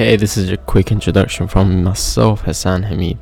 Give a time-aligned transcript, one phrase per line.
[0.00, 3.18] Hey, this is a quick introduction from myself, Hassan Hamid.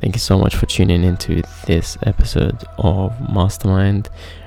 [0.00, 4.06] Thank you so much for tuning into this episode of Mastermynd.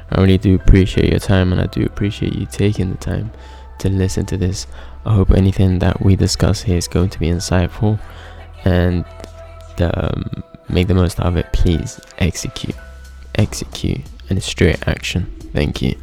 [0.09, 3.33] I really do appreciate your time and I do appreciate you taking the time
[3.79, 4.65] to listen to this.
[5.05, 7.99] I hope anything that we discuss here is going to be insightful
[8.63, 9.03] and
[9.81, 11.51] um, make the most of it.
[11.51, 12.77] Please execute,
[13.35, 15.25] execute, and straight action.
[15.51, 15.97] Thank you.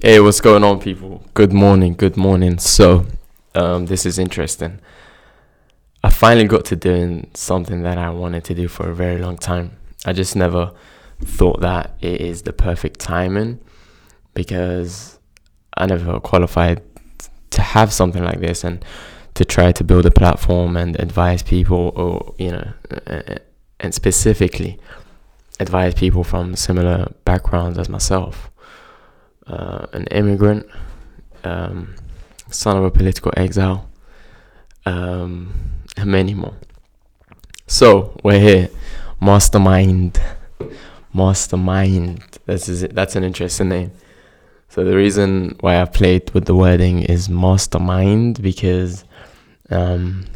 [0.00, 1.22] Hey, what's going on, people?
[1.34, 2.58] Good morning, good morning.
[2.58, 3.04] So,
[3.58, 4.80] um, this is interesting.
[6.04, 9.36] I finally got to doing something that I wanted to do for a very long
[9.36, 9.76] time.
[10.06, 10.72] I just never
[11.20, 13.58] thought that it is the perfect timing
[14.32, 15.18] because
[15.76, 16.82] I never qualified
[17.50, 18.84] to have something like this and
[19.34, 22.72] to try to build a platform and advise people or you know
[23.80, 24.78] and specifically
[25.58, 28.50] advise people from similar backgrounds as myself
[29.48, 30.66] uh, an immigrant
[31.44, 31.94] um,
[32.50, 33.88] son of a political exile
[34.86, 35.52] um,
[35.96, 36.54] and many more
[37.66, 38.68] so we're here
[39.20, 40.20] mastermind
[41.12, 43.90] mastermind that's is that's an interesting name
[44.68, 49.04] so the reason why I played with the wording is mastermind because
[49.70, 50.26] um,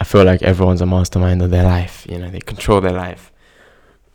[0.00, 2.06] I feel like everyone's a mastermind of their life.
[2.08, 3.32] You know, they control their life.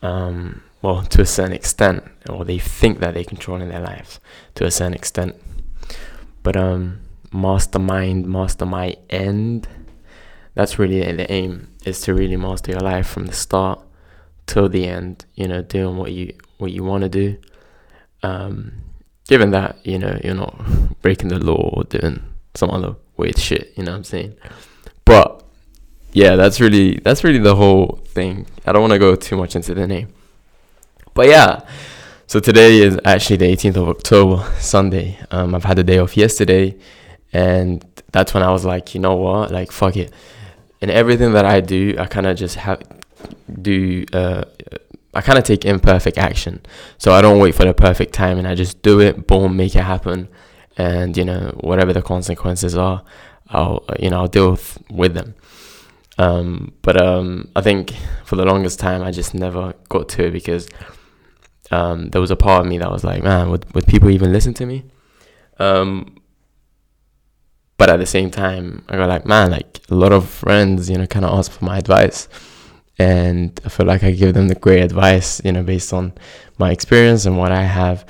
[0.01, 4.19] Um, well, to a certain extent, or they think that they control in their lives
[4.55, 5.35] to a certain extent.
[6.41, 7.01] But um,
[7.31, 9.67] mastermind, mastermind end.
[10.53, 13.79] That's really the aim is to really master your life from the start
[14.45, 15.25] till the end.
[15.35, 17.37] You know, doing what you what you want to do.
[18.23, 18.73] Um,
[19.27, 22.21] given that you know you're not breaking the law or doing
[22.53, 24.35] some other weird shit, you know what I'm saying?
[25.05, 25.43] But
[26.13, 28.45] yeah, that's really that's really the whole thing.
[28.65, 30.13] I don't want to go too much into the name.
[31.13, 31.65] But yeah,
[32.27, 35.19] so today is actually the 18th of October, Sunday.
[35.31, 36.77] Um, I've had a day off yesterday,
[37.33, 40.11] and that's when I was like, you know what, like fuck it.
[40.81, 42.81] And everything that I do, I kind of just have
[43.61, 44.43] do uh,
[45.13, 46.61] I kind of take imperfect action.
[46.97, 49.75] So I don't wait for the perfect time and I just do it, boom, make
[49.75, 50.29] it happen.
[50.77, 53.03] And, you know, whatever the consequences are,
[53.49, 55.35] I'll, you know, I'll deal with, with them.
[56.17, 60.31] Um, but um, I think for the longest time, I just never got to it
[60.31, 60.69] because
[61.71, 64.31] um, there was a part of me that was like, man, would, would people even
[64.31, 64.85] listen to me?
[65.59, 66.20] Um,
[67.81, 70.99] but at the same time, I got like, man, like a lot of friends, you
[70.99, 72.29] know, kind of ask for my advice
[72.99, 76.13] and I feel like I give them the great advice, you know, based on
[76.59, 78.05] my experience and what I have.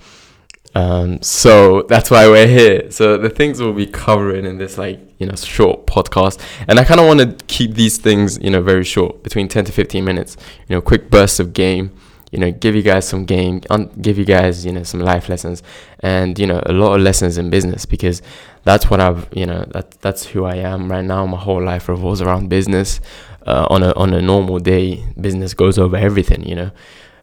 [0.76, 2.92] Um, so that's why we're here.
[2.92, 6.84] So the things we'll be covering in this like you know short podcast, and I
[6.84, 10.04] kind of want to keep these things you know very short, between ten to fifteen
[10.04, 10.36] minutes.
[10.68, 11.92] You know, quick bursts of game.
[12.32, 13.62] You know, give you guys some game,
[14.02, 15.62] give you guys you know some life lessons,
[16.00, 18.22] and you know a lot of lessons in business because
[18.64, 21.26] that's what I've you know that that's who I am right now.
[21.26, 23.02] My whole life revolves around business
[23.46, 26.48] uh, on a on a normal day, business goes over everything.
[26.48, 26.72] You know,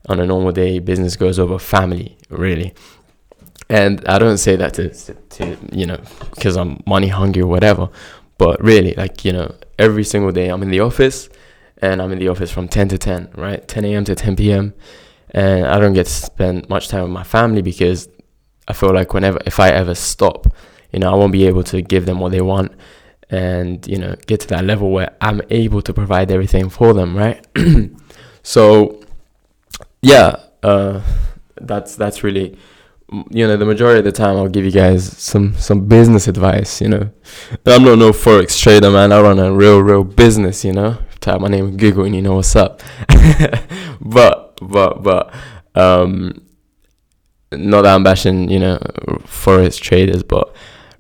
[0.08, 2.74] on a normal day, business goes over family, really.
[3.70, 5.98] And I don't say that to, to you know
[6.34, 7.88] because I'm money hungry or whatever,
[8.38, 11.28] but really, like you know, every single day I'm in the office,
[11.80, 14.04] and I'm in the office from 10 to 10, right, 10 a.m.
[14.04, 14.74] to 10 p.m.
[15.30, 18.08] And I don't get to spend much time with my family because
[18.66, 20.46] I feel like whenever if I ever stop,
[20.92, 22.72] you know, I won't be able to give them what they want
[23.30, 27.16] and you know get to that level where I'm able to provide everything for them,
[27.16, 27.46] right?
[28.42, 29.00] so
[30.02, 31.02] yeah, uh,
[31.60, 32.56] that's that's really
[33.30, 36.80] you know the majority of the time I'll give you guys some some business advice.
[36.80, 37.10] You know,
[37.66, 39.12] I'm not no forex trader, man.
[39.12, 40.64] I run a real real business.
[40.64, 42.82] You know, type my name Google and you know what's up.
[44.00, 45.34] but but but
[45.74, 46.42] um,
[47.52, 48.78] not that I'm bashing you know
[49.26, 50.54] forex traders, but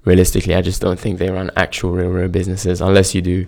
[0.08, 3.46] realistically, I just don't think they run actual real, real businesses unless you do,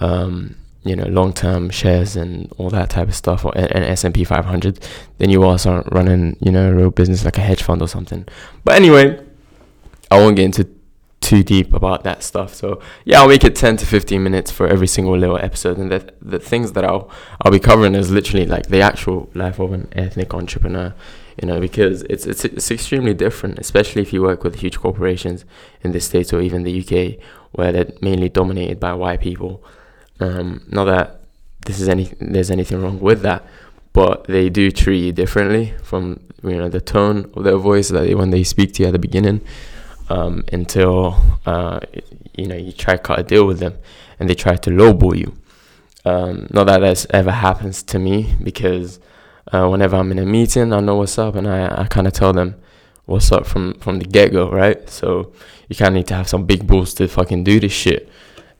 [0.00, 4.04] um, you know, long term shares and all that type of stuff, or an S
[4.04, 4.78] and P 500.
[5.18, 7.88] Then you also aren't running, you know, a real business like a hedge fund or
[7.88, 8.26] something.
[8.64, 9.18] But anyway,
[10.10, 10.68] I won't get into
[11.32, 12.54] too deep about that stuff.
[12.54, 15.90] So yeah, I'll make it 10 to 15 minutes for every single little episode, and
[15.90, 19.72] the the things that I'll I'll be covering is literally like the actual life of
[19.72, 20.94] an ethnic entrepreneur
[21.40, 25.46] you know, because it's, it's it's extremely different, especially if you work with huge corporations
[25.82, 29.64] in the states or even the UK, where they're mainly dominated by white people.
[30.20, 31.22] Um, not that
[31.64, 33.46] this is any there's anything wrong with that,
[33.94, 38.02] but they do treat you differently from you know the tone of their voice that
[38.02, 39.40] they, when they speak to you at the beginning
[40.12, 41.16] um, until
[41.46, 41.80] uh,
[42.36, 43.74] you know you try to cut a deal with them
[44.18, 45.30] and they try to lowball you.
[46.04, 48.98] Um, not that that's ever happens to me because
[49.52, 52.12] uh, whenever I'm in a meeting, I know what's up, and I, I kind of
[52.12, 52.54] tell them
[53.06, 54.88] what's up from from the get go, right?
[54.88, 55.32] So
[55.68, 58.08] you kind of need to have some big balls to fucking do this shit.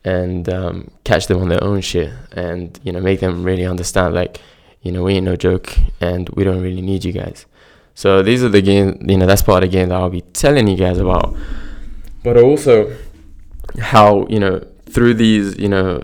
[0.05, 4.13] and um, catch them on their own shit and you know make them really understand
[4.13, 4.39] like
[4.81, 5.67] you know we ain't no joke
[6.01, 7.45] and we don't really need you guys
[7.95, 10.21] so these are the games you know that's part of the game that i'll be
[10.21, 11.35] telling you guys about.
[12.23, 12.95] But also
[13.79, 16.03] how you know through these you know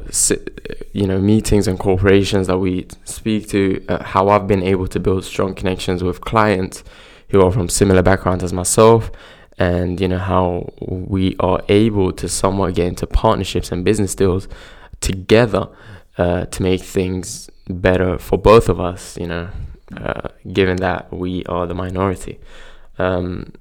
[0.93, 4.99] you know meetings and corporations that we speak to uh, how i've been able to
[4.99, 6.83] build strong connections with clients
[7.29, 9.11] who are from similar backgrounds as myself
[9.59, 14.47] and you know how we are able to somewhat get into partnerships and business deals
[15.01, 15.67] together
[16.17, 19.49] uh, to make things better for both of us you know
[19.97, 22.39] uh, given that we are the minority
[22.97, 23.51] um,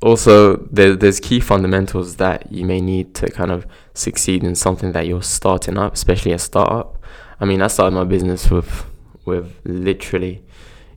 [0.00, 4.92] also there, there's key fundamentals that you may need to kind of succeed in something
[4.92, 7.02] that you're starting up especially a startup
[7.40, 8.84] i mean i started my business with
[9.24, 10.44] with literally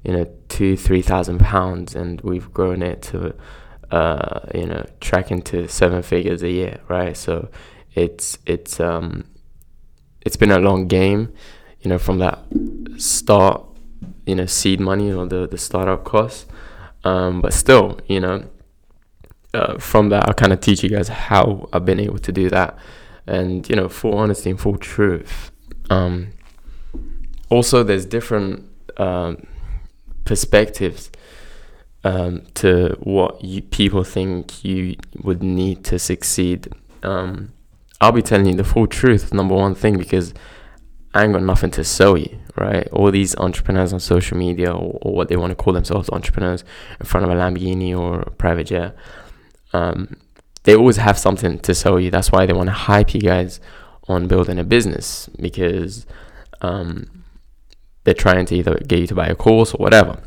[0.03, 3.33] you know two three thousand pounds and we've grown it to
[3.91, 7.15] uh, you know, tracking to seven figures a year, right?
[7.15, 7.49] So
[7.93, 9.25] it's it's um
[10.21, 11.33] it's been a long game,
[11.81, 12.39] you know, from that
[12.97, 13.65] start,
[14.25, 16.45] you know, seed money or the the startup costs.
[17.03, 18.45] Um, but still, you know,
[19.53, 22.49] uh, from that I'll kind of teach you guys how I've been able to do
[22.49, 22.77] that,
[23.27, 25.51] and you know, full honesty and full truth.
[25.89, 26.33] Um,
[27.49, 29.45] also, there's different um,
[30.25, 31.11] perspectives
[32.03, 36.69] um, to what you, people think you would need to succeed.
[37.03, 37.51] Um,
[37.99, 40.33] I'll be telling you the full truth, number one thing, because
[41.13, 42.87] I ain't got nothing to sell you, right?
[42.91, 46.63] All these entrepreneurs on social media, or, or what they want to call themselves, entrepreneurs,
[46.99, 48.95] in front of a Lamborghini or a private jet,
[49.73, 50.15] um,
[50.63, 52.11] they always have something to sell you.
[52.11, 53.59] That's why they want to hype you guys
[54.07, 56.05] on building a business because
[56.61, 57.23] um,
[58.03, 60.21] they're trying to either get you to buy a course or whatever.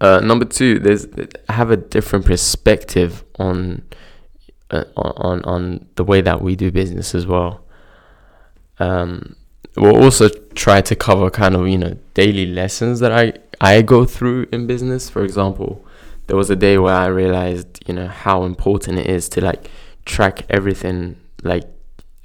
[0.00, 1.06] Uh, number two, there's
[1.48, 3.82] have a different perspective on
[4.70, 7.63] uh, on on the way that we do business as well.
[8.78, 9.36] Um,
[9.76, 14.04] we'll also try to cover kind of you know daily lessons that I I go
[14.04, 15.08] through in business.
[15.08, 15.84] For example,
[16.26, 19.70] there was a day where I realized you know how important it is to like
[20.04, 21.64] track everything like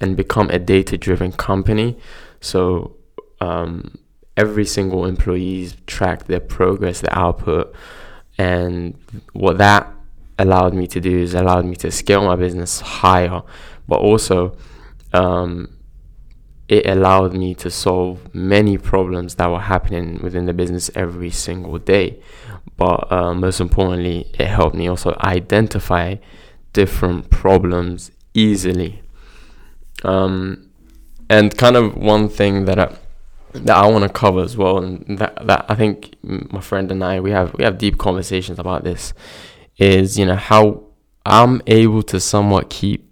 [0.01, 1.98] and become a data driven company.
[2.42, 2.95] So
[3.42, 3.98] um,
[4.38, 7.74] every single employee's track their progress, their output,
[8.38, 8.98] and
[9.34, 9.92] what that
[10.38, 13.42] allowed me to do is allowed me to scale my business higher,
[13.88, 14.56] but also
[15.12, 15.75] um,
[16.69, 21.80] it allowed me to solve many problems that were happening within the business every single
[21.80, 22.21] day.
[22.77, 26.18] But uh, most importantly, it helped me also identify
[26.71, 29.01] different problems easily.
[30.04, 30.69] Um,
[31.27, 32.95] and kind of one thing that I
[33.51, 37.04] that I want to cover as well, and that that I think my friend and
[37.04, 39.13] I we have we have deep conversations about this,
[39.77, 40.83] is you know how
[41.25, 43.09] I'm able to somewhat keep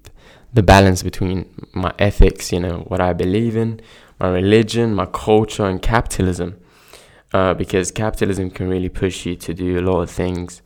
[0.58, 1.38] the balance between
[1.74, 3.80] my ethics, you know what I believe in,
[4.20, 6.60] my religion, my culture, and capitalism,
[7.32, 10.64] uh, because capitalism can really push you to do a lot of things,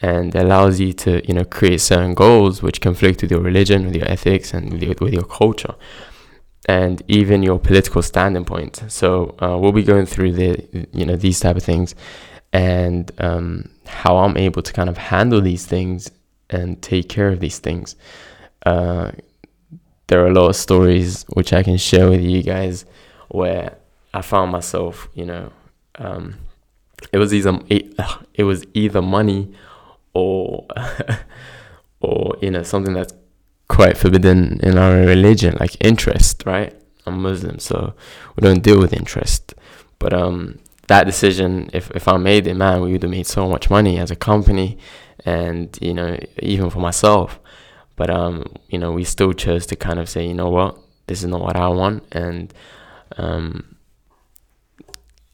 [0.00, 3.94] and allows you to you know create certain goals which conflict with your religion, with
[3.94, 5.74] your ethics, and with your, with your culture
[6.68, 8.82] and even your political standing point.
[8.88, 10.50] So uh, we'll be going through the
[10.92, 11.94] you know these type of things
[12.54, 16.10] and um, how I'm able to kind of handle these things
[16.48, 17.96] and take care of these things.
[18.66, 19.12] Uh,
[20.08, 22.84] there are a lot of stories which I can share with you guys
[23.28, 23.76] where
[24.12, 25.52] I found myself, you know,
[25.98, 26.34] um,
[27.12, 27.94] it was either it,
[28.34, 29.54] it was either money
[30.12, 30.66] or
[32.00, 33.12] or you know something that's
[33.68, 36.74] quite forbidden in our religion, like interest, right?
[37.06, 37.94] I'm Muslim, so
[38.34, 39.54] we don't deal with interest.
[39.98, 43.48] But um, that decision, if if I made it, man, we would have made so
[43.48, 44.78] much money as a company,
[45.24, 47.38] and you know, even for myself.
[47.96, 51.22] But um, you know, we still chose to kind of say, you know what, this
[51.22, 52.52] is not what I want, and
[53.16, 53.76] um,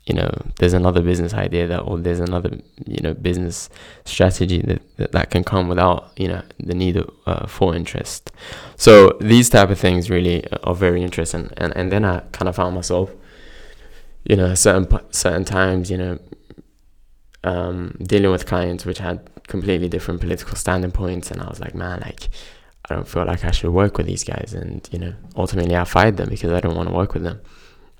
[0.06, 3.68] you know there's another business idea that or there's another you know business
[4.04, 8.30] strategy that that, that can come without you know the need of, uh, for interest.
[8.76, 11.50] So these type of things really are very interesting.
[11.56, 13.10] And and then i kind of found myself
[14.24, 16.18] you know certain certain times you know
[17.44, 21.74] um, dealing with clients which had completely different political standing points and i was like
[21.74, 22.28] man like
[22.88, 25.84] i don't feel like i should work with these guys and you know ultimately i
[25.84, 27.40] fired them because i don't want to work with them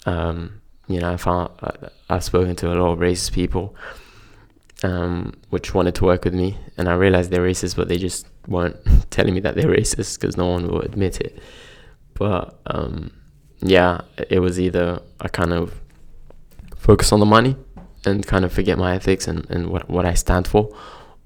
[0.06, 1.50] um, you know, I found
[2.11, 3.75] I've spoken to a lot of racist people,
[4.82, 8.26] um, which wanted to work with me, and I realized they're racist, but they just
[8.49, 8.76] weren't
[9.11, 11.38] telling me that they're racist because no one will admit it.
[12.14, 13.12] But um,
[13.61, 15.80] yeah, it was either I kind of
[16.76, 17.56] focus on the money
[18.04, 20.75] and kind of forget my ethics and, and what what I stand for,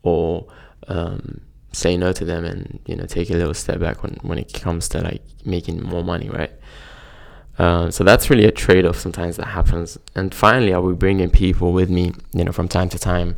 [0.03, 0.47] or
[0.89, 1.41] um,
[1.73, 4.53] say no to them and you know take a little step back when when it
[4.53, 6.53] comes to like making more money, right?
[7.59, 9.97] Um, so that's really a trade-off sometimes that happens.
[10.15, 13.37] And finally, I will be bringing people with me, you know, from time to time,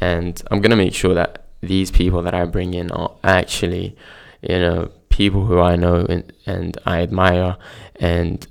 [0.00, 3.96] and I'm gonna make sure that these people that I bring in are actually,
[4.40, 7.56] you know, people who I know and, and I admire,
[7.96, 8.46] and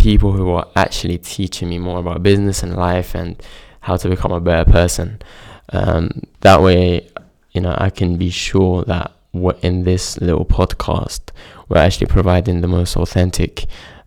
[0.00, 3.40] people who are actually teaching me more about business and life and
[3.80, 5.20] how to become a better person.
[5.72, 7.08] Um, that way,
[7.52, 11.20] you know, I can be sure that what in this little podcast,
[11.68, 13.66] we're actually providing the most authentic,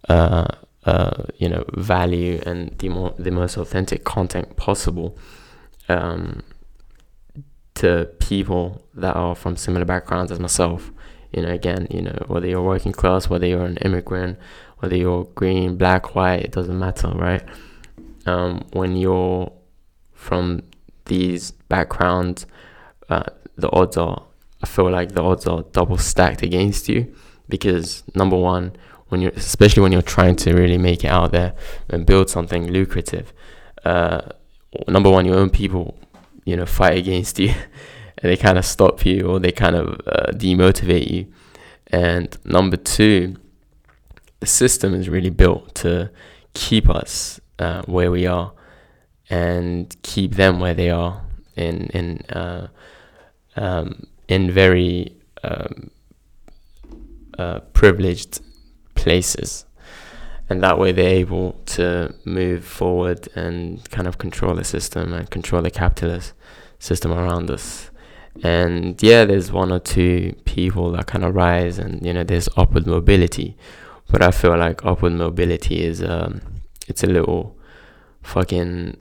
[0.09, 0.47] uh,
[0.85, 5.17] uh, you know, value and the more the most authentic content possible.
[5.89, 6.41] Um,
[7.75, 10.91] to people that are from similar backgrounds as myself.
[11.33, 14.37] You know, again, you know, whether you're working class, whether you're an immigrant,
[14.79, 17.43] whether you're green, black, white, it doesn't matter, right?
[18.25, 19.51] Um, when you're
[20.13, 20.63] from
[21.05, 22.45] these backgrounds,
[23.09, 23.23] uh,
[23.55, 24.23] the odds are,
[24.61, 27.13] I feel like the odds are double stacked against you
[27.49, 28.75] because number one,
[29.09, 31.53] when you're, especially when you're trying to really make it out there
[31.89, 33.33] and build something lucrative,
[33.85, 34.21] uh,
[34.87, 35.97] number one, your own people,
[36.45, 37.53] you know, fight against you
[38.27, 41.27] they kind of stop you or they kind of uh, demotivate you.
[41.87, 43.35] And number two,
[44.39, 46.09] the system is really built to
[46.53, 48.53] keep us uh, where we are
[49.29, 51.23] and keep them where they are
[51.55, 52.67] in in uh,
[53.55, 55.91] um, in very um,
[57.37, 58.41] uh, privileged
[58.95, 59.65] places,
[60.49, 65.29] and that way they're able to move forward and kind of control the system and
[65.29, 66.33] control the capitalist
[66.79, 67.91] system around us.
[68.41, 72.49] And yeah, there's one or two people that kind of rise, and you know, there's
[72.57, 73.55] upward mobility,
[74.09, 76.41] but I feel like upward mobility is um,
[76.87, 77.57] it's a little
[78.23, 78.97] fucking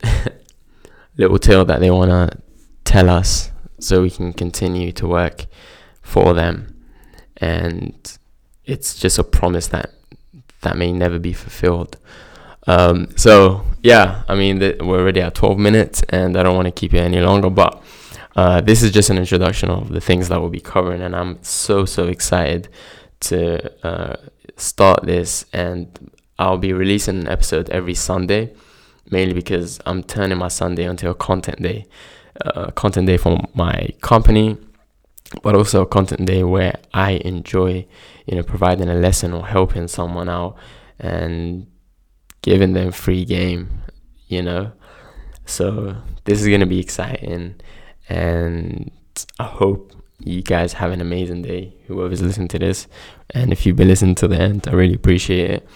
[1.17, 2.39] little tale that they want to
[2.85, 5.47] tell us so we can continue to work
[6.03, 6.85] for them.
[7.39, 8.19] And
[8.65, 9.91] it's just a promise that
[10.61, 11.97] that may never be fulfilled.
[12.69, 16.67] Um, so yeah i mean th- we're already at 12 minutes and i don't want
[16.67, 17.83] to keep you any longer but
[18.37, 21.43] uh, this is just an introduction of the things that we'll be covering and i'm
[21.43, 22.69] so so excited
[23.21, 24.17] to uh,
[24.57, 28.53] start this and i'll be releasing an episode every sunday
[29.13, 31.87] mainly because I'm turning my Sunday into a content day,
[32.45, 34.57] uh, content day for my company,
[35.43, 37.87] but also a content day where I enjoy,
[38.27, 40.57] you know, providing a lesson or helping someone out
[40.99, 41.67] and
[42.43, 43.69] giving them free game,
[44.29, 44.73] you know.
[45.45, 47.57] So this is gonna be exciting,
[48.09, 48.91] and
[49.39, 51.75] I hope you guys have an amazing day.
[51.87, 52.87] Whoever's listening to this,
[53.31, 55.69] and if you've been listening to the end, I really appreciate it.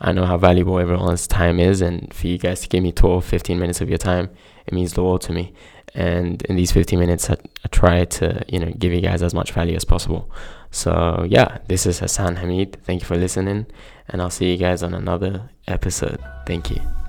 [0.00, 3.24] I know how valuable everyone's time is, and for you guys to give me 12,
[3.24, 4.30] 15 minutes of your time,
[4.66, 5.52] it means the world to me.
[5.94, 9.32] And in these 15 minutes, I, I try to, you know, give you guys as
[9.32, 10.30] much value as possible.
[10.70, 12.82] So yeah, this is Hassan Hamid.
[12.82, 13.66] Thank you for listening,
[14.08, 16.18] and I'll see you guys on another episode.
[16.46, 17.03] Thank you.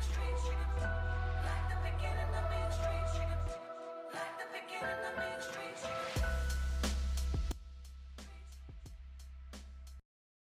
[0.00, 0.29] extreme.